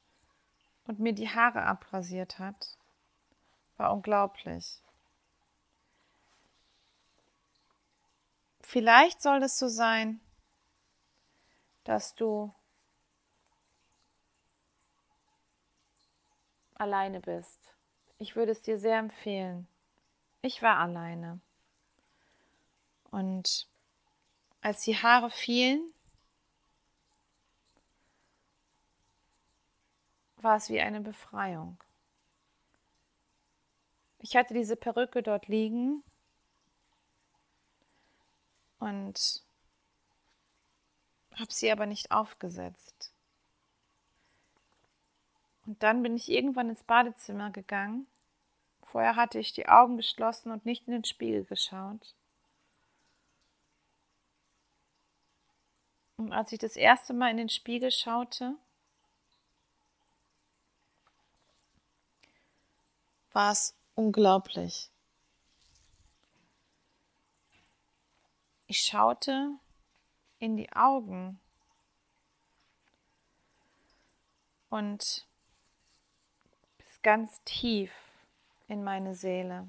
[0.86, 2.78] und mir die Haare abrasiert hat,
[3.76, 4.82] war unglaublich.
[8.62, 10.22] Vielleicht soll es so sein,
[11.84, 12.54] dass du
[16.76, 17.74] alleine bist.
[18.20, 19.66] Ich würde es dir sehr empfehlen.
[20.42, 21.40] Ich war alleine.
[23.10, 23.66] Und
[24.60, 25.94] als die Haare fielen,
[30.36, 31.82] war es wie eine Befreiung.
[34.18, 36.04] Ich hatte diese Perücke dort liegen
[38.78, 39.42] und
[41.38, 43.14] habe sie aber nicht aufgesetzt.
[45.66, 48.06] Und dann bin ich irgendwann ins Badezimmer gegangen.
[48.82, 52.14] Vorher hatte ich die Augen geschlossen und nicht in den Spiegel geschaut.
[56.16, 58.56] Und als ich das erste Mal in den Spiegel schaute,
[63.32, 64.90] war es unglaublich.
[68.66, 69.52] Ich schaute
[70.38, 71.40] in die Augen
[74.68, 75.26] und
[77.02, 77.92] ganz tief
[78.68, 79.66] in meine Seele.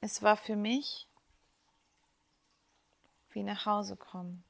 [0.00, 1.08] Es war für mich
[3.30, 4.44] wie nach Hause kommen.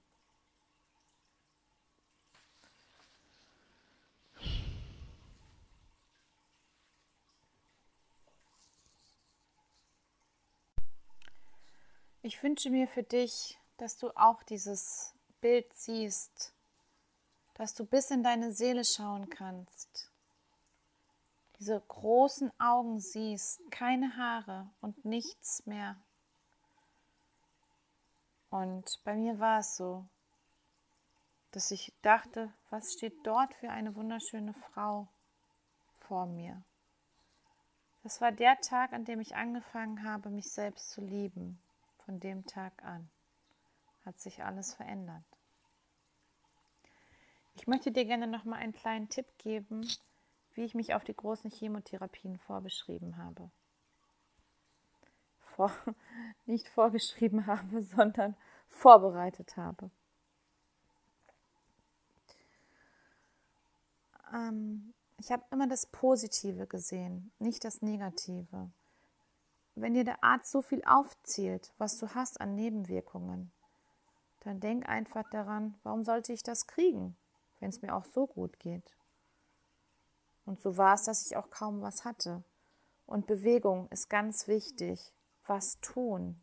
[12.22, 16.52] Ich wünsche mir für dich, dass du auch dieses Bild siehst,
[17.57, 20.11] dass du bis in deine Seele schauen kannst,
[21.59, 25.97] diese großen Augen siehst, keine Haare und nichts mehr.
[28.51, 30.05] Und bei mir war es so,
[31.53, 35.09] dass ich dachte, was steht dort für eine wunderschöne Frau
[36.01, 36.62] vor mir.
[38.03, 41.59] Das war der Tag, an dem ich angefangen habe, mich selbst zu lieben.
[42.05, 43.09] Von dem Tag an
[44.05, 45.25] hat sich alles verändert.
[47.57, 49.87] Ich möchte dir gerne noch mal einen kleinen Tipp geben,
[50.55, 53.50] wie ich mich auf die großen Chemotherapien vorbeschrieben habe.
[55.40, 55.73] Vor,
[56.46, 58.37] nicht vorgeschrieben habe, sondern
[58.69, 59.90] vorbereitet habe.
[64.33, 68.71] Ähm, ich habe immer das Positive gesehen, nicht das Negative
[69.77, 73.52] wenn dir der Arzt so viel aufzählt, was du hast an Nebenwirkungen,
[74.40, 77.17] dann denk einfach daran, warum sollte ich das kriegen,
[77.67, 78.94] wenn es mir auch so gut geht.
[80.44, 82.44] Und so war es, dass ich auch kaum was hatte.
[83.06, 85.12] Und Bewegung ist ganz wichtig.
[85.48, 86.40] Was tun?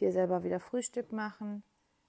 [0.00, 1.62] Dir selber wieder Frühstück machen,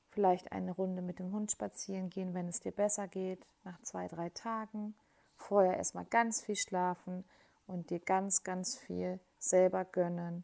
[0.09, 4.09] vielleicht eine Runde mit dem Hund spazieren gehen, wenn es dir besser geht, nach zwei,
[4.09, 4.95] drei Tagen.
[5.37, 7.23] Vorher erstmal ganz viel schlafen
[7.67, 10.43] und dir ganz, ganz viel selber gönnen,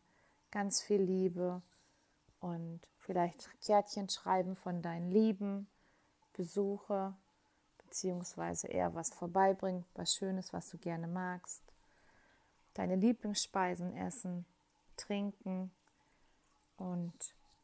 [0.49, 1.61] ganz viel Liebe
[2.39, 5.67] und vielleicht Kärtchen schreiben von deinen Lieben,
[6.31, 7.13] Besuche
[7.95, 11.63] beziehungsweise eher was vorbeibringen, was Schönes, was du gerne magst.
[12.73, 14.45] Deine Lieblingsspeisen essen,
[14.97, 15.71] trinken
[16.75, 17.13] und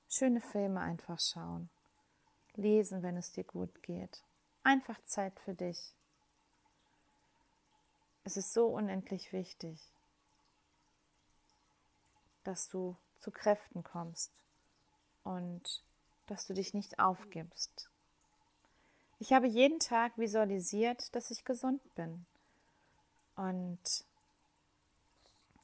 [0.07, 1.69] schöne Filme einfach schauen.
[2.55, 4.23] Lesen, wenn es dir gut geht.
[4.63, 5.93] Einfach Zeit für dich.
[8.23, 9.91] Es ist so unendlich wichtig,
[12.45, 14.31] dass du zu Kräften kommst
[15.25, 15.83] und
[16.27, 17.90] dass du dich nicht aufgibst.
[19.21, 22.25] Ich habe jeden Tag visualisiert, dass ich gesund bin
[23.35, 23.79] und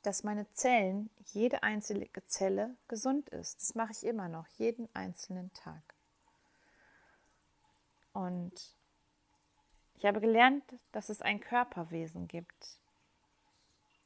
[0.03, 3.59] dass meine Zellen, jede einzelne Zelle gesund ist.
[3.59, 5.81] Das mache ich immer noch, jeden einzelnen Tag.
[8.13, 8.53] Und
[9.95, 12.77] ich habe gelernt, dass es ein Körperwesen gibt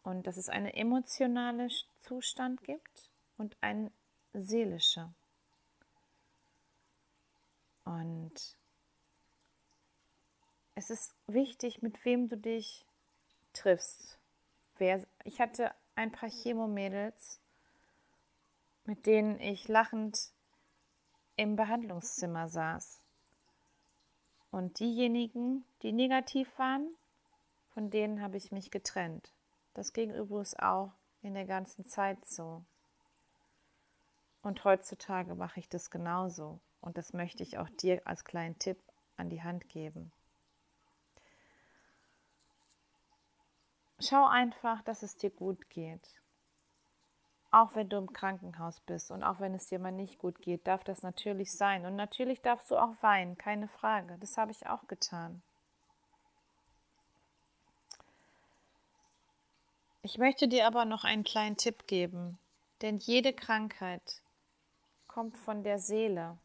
[0.03, 3.91] und dass es einen emotionalen Zustand gibt und einen
[4.31, 5.13] seelischen.
[7.83, 8.60] Und
[10.81, 12.87] es ist wichtig, mit wem du dich
[13.53, 14.17] triffst.
[14.79, 17.39] Wer, ich hatte ein paar Chemomädels,
[18.85, 20.31] mit denen ich lachend
[21.35, 22.99] im Behandlungszimmer saß.
[24.49, 26.89] Und diejenigen, die negativ waren,
[27.75, 29.31] von denen habe ich mich getrennt.
[29.75, 32.63] Das ging übrigens auch in der ganzen Zeit so.
[34.41, 36.59] Und heutzutage mache ich das genauso.
[36.81, 38.79] Und das möchte ich auch dir als kleinen Tipp
[39.15, 40.11] an die Hand geben.
[44.01, 46.07] Schau einfach, dass es dir gut geht.
[47.51, 50.65] Auch wenn du im Krankenhaus bist und auch wenn es dir mal nicht gut geht,
[50.65, 51.85] darf das natürlich sein.
[51.85, 54.17] Und natürlich darfst du auch weinen, keine Frage.
[54.19, 55.43] Das habe ich auch getan.
[60.01, 62.39] Ich möchte dir aber noch einen kleinen Tipp geben,
[62.81, 64.21] denn jede Krankheit
[65.07, 66.39] kommt von der Seele.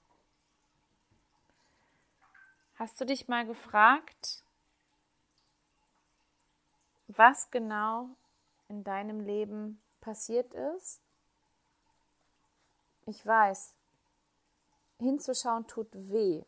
[2.75, 4.45] Hast du dich mal gefragt,
[7.17, 8.09] was genau
[8.69, 11.01] in deinem Leben passiert ist?
[13.07, 13.75] Ich weiß,
[14.99, 16.43] hinzuschauen tut weh.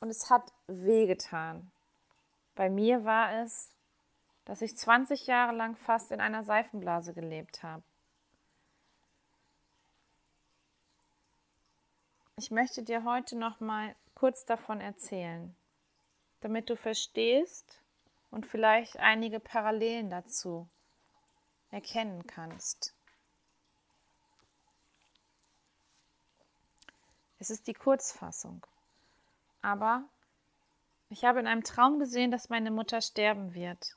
[0.00, 1.70] Und es hat weh getan.
[2.54, 3.72] Bei mir war es,
[4.44, 7.82] dass ich 20 Jahre lang fast in einer Seifenblase gelebt habe.
[12.38, 15.56] Ich möchte dir heute noch mal kurz davon erzählen,
[16.40, 17.80] damit du verstehst
[18.36, 20.68] und vielleicht einige Parallelen dazu
[21.70, 22.94] erkennen kannst.
[27.38, 28.66] Es ist die Kurzfassung.
[29.62, 30.04] Aber
[31.08, 33.96] ich habe in einem Traum gesehen, dass meine Mutter sterben wird.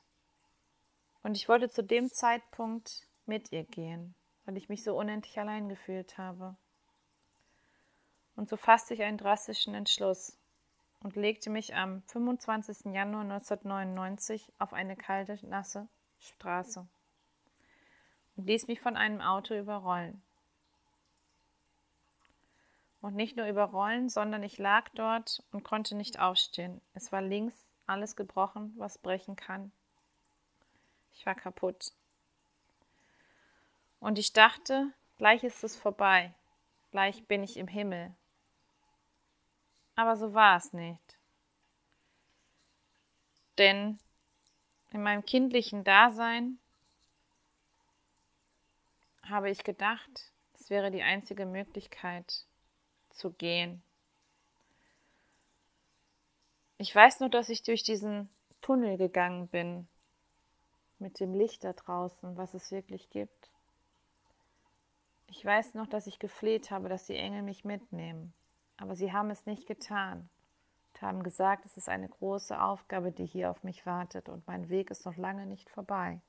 [1.22, 4.14] Und ich wollte zu dem Zeitpunkt mit ihr gehen,
[4.46, 6.56] weil ich mich so unendlich allein gefühlt habe.
[8.36, 10.38] Und so fasste ich einen drastischen Entschluss
[11.02, 12.92] und legte mich am 25.
[12.92, 15.88] Januar 1999 auf eine kalte, nasse
[16.20, 16.86] Straße
[18.36, 20.22] und ließ mich von einem Auto überrollen.
[23.00, 26.82] Und nicht nur überrollen, sondern ich lag dort und konnte nicht aufstehen.
[26.92, 29.72] Es war links alles gebrochen, was brechen kann.
[31.14, 31.92] Ich war kaputt.
[34.00, 36.34] Und ich dachte, gleich ist es vorbei,
[36.90, 38.14] gleich bin ich im Himmel.
[39.94, 41.18] Aber so war es nicht.
[43.58, 43.98] Denn
[44.90, 46.58] in meinem kindlichen Dasein
[49.22, 52.46] habe ich gedacht, es wäre die einzige Möglichkeit
[53.10, 53.82] zu gehen.
[56.78, 58.30] Ich weiß nur, dass ich durch diesen
[58.62, 59.86] Tunnel gegangen bin,
[60.98, 63.50] mit dem Licht da draußen, was es wirklich gibt.
[65.26, 68.32] Ich weiß noch, dass ich gefleht habe, dass die Engel mich mitnehmen
[68.80, 70.30] aber sie haben es nicht getan
[70.94, 74.70] und haben gesagt, es ist eine große Aufgabe, die hier auf mich wartet und mein
[74.70, 76.20] Weg ist noch lange nicht vorbei.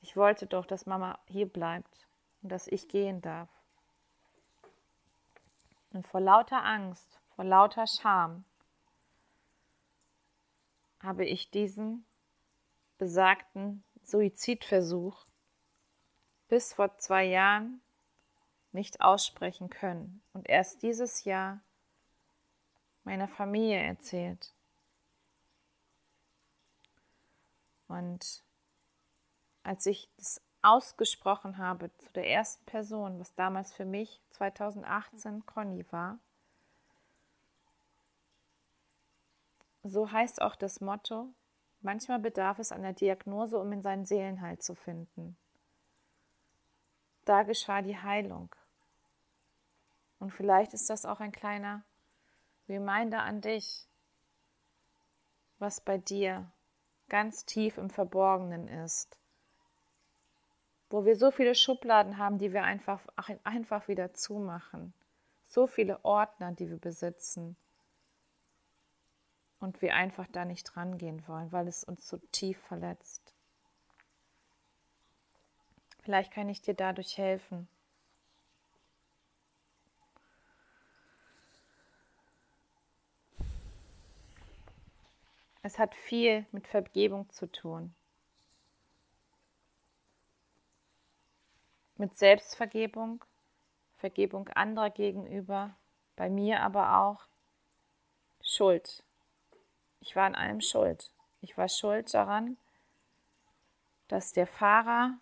[0.00, 2.08] Ich wollte doch, dass Mama hier bleibt
[2.42, 3.48] und dass ich gehen darf.
[5.92, 8.44] Und vor lauter Angst, vor lauter Scham
[11.00, 12.04] habe ich diesen
[12.98, 15.24] besagten Suizidversuch
[16.48, 17.80] bis vor zwei Jahren
[18.72, 21.58] nicht aussprechen können und erst dieses Jahr
[23.02, 24.54] meiner Familie erzählt.
[27.88, 28.44] Und
[29.64, 35.84] als ich das ausgesprochen habe zu der ersten Person, was damals für mich 2018 Conny
[35.90, 36.20] war,
[39.82, 41.34] so heißt auch das Motto,
[41.80, 45.36] manchmal bedarf es einer Diagnose, um in seinen Seelenhalt zu finden.
[47.24, 48.54] Da geschah die Heilung.
[50.18, 51.82] Und vielleicht ist das auch ein kleiner
[52.68, 53.86] Reminder an dich,
[55.58, 56.50] was bei dir
[57.08, 59.18] ganz tief im Verborgenen ist,
[60.90, 63.00] wo wir so viele Schubladen haben, die wir einfach,
[63.44, 64.92] einfach wieder zumachen,
[65.46, 67.56] so viele Ordner, die wir besitzen
[69.60, 73.34] und wir einfach da nicht rangehen wollen, weil es uns so tief verletzt.
[76.02, 77.68] Vielleicht kann ich dir dadurch helfen.
[85.68, 87.94] Es hat viel mit Vergebung zu tun.
[91.98, 93.22] Mit Selbstvergebung,
[93.98, 95.76] Vergebung anderer gegenüber,
[96.16, 97.26] bei mir aber auch
[98.40, 99.04] Schuld.
[100.00, 101.10] Ich war an allem schuld.
[101.42, 102.56] Ich war schuld daran,
[104.08, 105.18] dass der Fahrer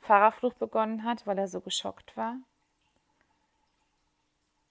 [0.00, 2.38] Fahrerflucht begonnen hat, weil er so geschockt war.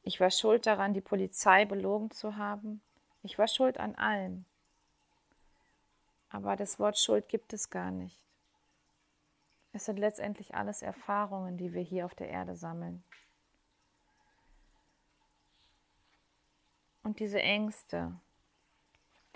[0.01, 2.81] Ich war schuld daran, die Polizei belogen zu haben.
[3.21, 4.45] Ich war schuld an allem.
[6.35, 8.19] Aber das Wort Schuld gibt es gar nicht.
[9.71, 13.05] Es sind letztendlich alles Erfahrungen, die wir hier auf der Erde sammeln.
[17.03, 18.19] Und diese Ängste,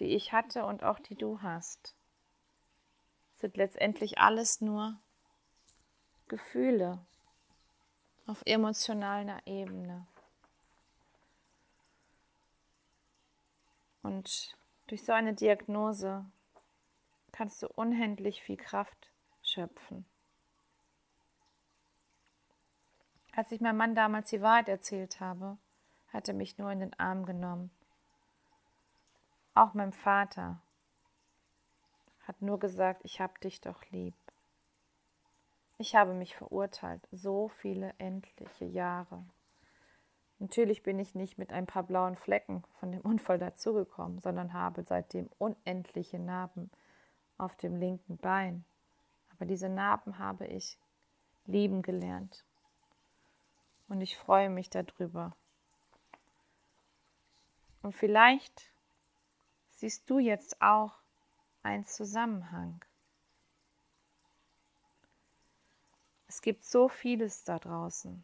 [0.02, 1.96] die ich hatte und auch die du hast,
[3.38, 5.00] sind letztendlich alles nur
[6.28, 7.00] Gefühle
[8.28, 10.06] auf emotionaler Ebene.
[14.04, 16.26] Und durch so eine Diagnose
[17.40, 19.10] kannst du unendlich viel Kraft
[19.42, 20.04] schöpfen.
[23.32, 25.58] Als ich meinem Mann damals die Wahrheit erzählt habe,
[26.12, 27.72] hat er mich nur in den Arm genommen.
[29.54, 30.60] Auch mein Vater
[32.28, 34.16] hat nur gesagt, ich hab dich doch lieb.
[35.78, 39.24] Ich habe mich verurteilt, so viele endliche Jahre.
[40.40, 44.84] Natürlich bin ich nicht mit ein paar blauen Flecken von dem Unfall dazugekommen, sondern habe
[44.84, 46.70] seitdem unendliche Narben
[47.40, 48.66] auf dem linken Bein.
[49.32, 50.78] Aber diese Narben habe ich
[51.46, 52.46] lieben gelernt.
[53.88, 55.36] Und ich freue mich darüber.
[57.82, 58.70] Und vielleicht
[59.72, 60.94] siehst du jetzt auch
[61.64, 62.84] einen Zusammenhang.
[66.28, 68.24] Es gibt so vieles da draußen.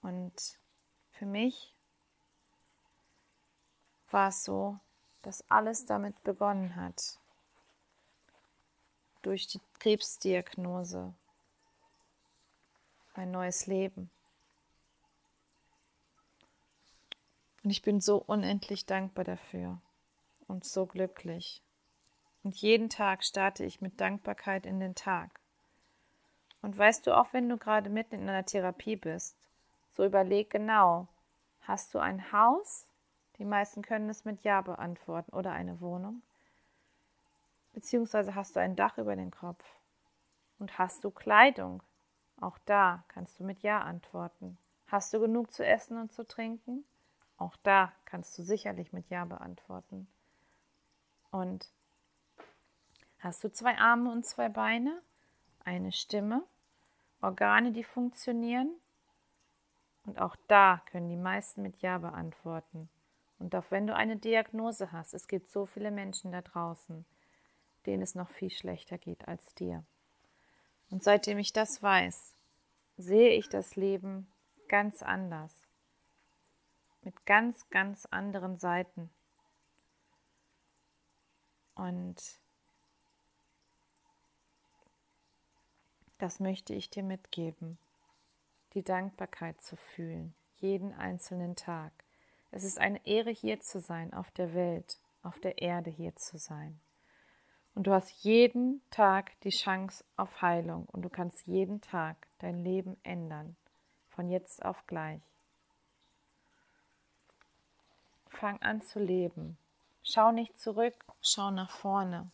[0.00, 0.58] Und
[1.10, 1.74] für mich
[4.10, 4.78] war es so,
[5.22, 7.18] dass alles damit begonnen hat
[9.28, 11.14] durch die Krebsdiagnose
[13.14, 14.10] mein neues Leben.
[17.62, 19.82] Und ich bin so unendlich dankbar dafür
[20.46, 21.62] und so glücklich.
[22.42, 25.40] Und jeden Tag starte ich mit Dankbarkeit in den Tag.
[26.62, 29.36] Und weißt du, auch wenn du gerade mitten in einer Therapie bist,
[29.92, 31.06] so überleg genau,
[31.60, 32.86] hast du ein Haus?
[33.36, 36.22] Die meisten können es mit Ja beantworten oder eine Wohnung.
[37.72, 39.64] Beziehungsweise hast du ein Dach über den Kopf?
[40.58, 41.82] Und hast du Kleidung?
[42.40, 44.58] Auch da kannst du mit Ja antworten.
[44.86, 46.84] Hast du genug zu essen und zu trinken?
[47.36, 50.08] Auch da kannst du sicherlich mit Ja beantworten.
[51.30, 51.70] Und
[53.18, 55.00] hast du zwei Arme und zwei Beine?
[55.64, 56.42] Eine Stimme?
[57.20, 58.70] Organe, die funktionieren?
[60.04, 62.88] Und auch da können die meisten mit Ja beantworten.
[63.38, 67.04] Und auch wenn du eine Diagnose hast, es gibt so viele Menschen da draußen,
[67.86, 69.84] denen es noch viel schlechter geht als dir.
[70.90, 72.34] Und seitdem ich das weiß,
[72.96, 74.26] sehe ich das Leben
[74.68, 75.62] ganz anders,
[77.02, 79.10] mit ganz, ganz anderen Seiten.
[81.74, 82.40] Und
[86.18, 87.78] das möchte ich dir mitgeben,
[88.74, 91.92] die Dankbarkeit zu fühlen, jeden einzelnen Tag.
[92.50, 96.38] Es ist eine Ehre, hier zu sein, auf der Welt, auf der Erde hier zu
[96.38, 96.80] sein.
[97.78, 102.64] Und du hast jeden Tag die Chance auf Heilung und du kannst jeden Tag dein
[102.64, 103.54] Leben ändern,
[104.08, 105.20] von jetzt auf gleich.
[108.26, 109.56] Fang an zu leben.
[110.02, 112.28] Schau nicht zurück, schau nach vorne.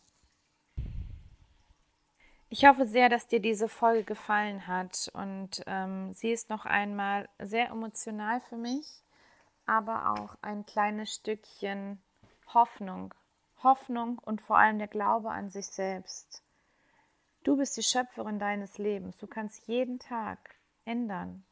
[2.49, 7.29] Ich hoffe sehr, dass dir diese Folge gefallen hat und ähm, sie ist noch einmal
[7.37, 8.87] sehr emotional für mich,
[9.67, 12.01] aber auch ein kleines Stückchen
[12.51, 13.13] Hoffnung
[13.65, 16.41] Hoffnung und vor allem der Glaube an sich selbst.
[17.43, 19.17] Du bist die Schöpferin deines Lebens.
[19.17, 20.55] Du kannst jeden Tag
[20.85, 21.43] ändern.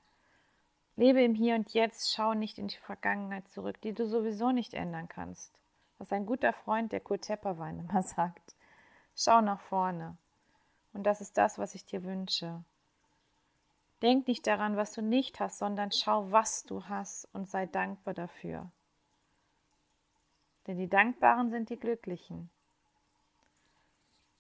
[0.96, 4.74] Lebe im Hier und Jetzt, schau nicht in die Vergangenheit zurück, die du sowieso nicht
[4.74, 5.52] ändern kannst.
[5.98, 8.56] Was ein guter Freund, der Kurt Tepperwein immer sagt.
[9.16, 10.18] Schau nach vorne.
[10.94, 12.64] Und das ist das, was ich dir wünsche.
[14.02, 18.14] Denk nicht daran, was du nicht hast, sondern schau, was du hast und sei dankbar
[18.14, 18.70] dafür.
[20.68, 22.50] Denn die Dankbaren sind die Glücklichen.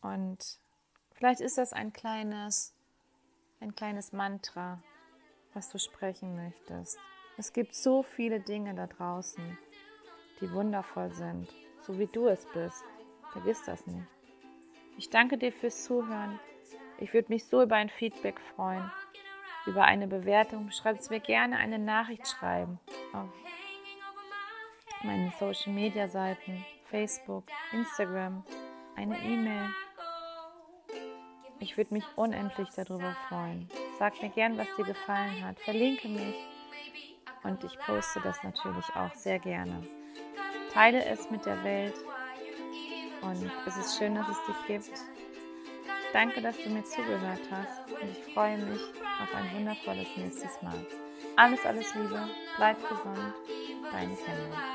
[0.01, 0.59] Und
[1.13, 2.73] vielleicht ist das ein kleines,
[3.59, 4.81] ein kleines Mantra,
[5.53, 6.99] was du sprechen möchtest.
[7.37, 9.57] Es gibt so viele Dinge da draußen,
[10.39, 11.47] die wundervoll sind,
[11.81, 12.83] so wie du es bist.
[13.31, 14.07] Vergiss das nicht.
[14.97, 16.39] Ich danke dir fürs Zuhören.
[16.99, 18.91] Ich würde mich so über ein Feedback freuen,
[19.65, 20.69] über eine Bewertung.
[20.71, 22.79] Schreib es mir gerne eine Nachricht schreiben
[23.13, 23.29] auf
[25.03, 28.43] meinen Social Media Seiten, Facebook, Instagram,
[28.95, 29.69] eine E-Mail.
[31.59, 33.69] Ich würde mich unendlich darüber freuen.
[33.97, 35.59] Sag mir gern, was dir gefallen hat.
[35.59, 36.35] Verlinke mich
[37.43, 39.81] und ich poste das natürlich auch sehr gerne.
[40.73, 41.95] Teile es mit der Welt
[43.21, 44.99] und es ist schön, dass es dich gibt.
[46.11, 48.81] Danke, dass du mir zugehört hast und ich freue mich
[49.21, 50.85] auf ein wundervolles nächstes Mal.
[51.35, 52.27] Alles, alles Liebe,
[52.57, 53.33] bleib gesund,
[53.91, 54.72] deine Kendall.